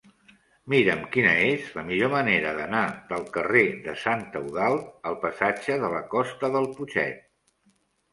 Mira'm 0.73 1.01
quina 1.15 1.33
és 1.49 1.65
la 1.79 1.81
millor 1.89 2.09
manera 2.13 2.53
d'anar 2.59 2.81
del 3.11 3.27
carrer 3.35 3.61
de 3.87 3.95
Sant 4.05 4.23
Eudald 4.39 4.87
al 5.11 5.19
passatge 5.27 5.77
de 5.85 5.93
la 5.97 6.01
Costa 6.15 6.51
del 6.57 6.67
Putxet. 6.79 7.21